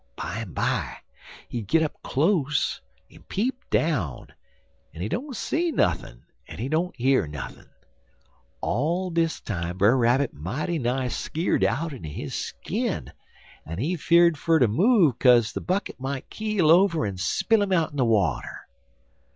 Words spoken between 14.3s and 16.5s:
fer ter move kaze de bucket might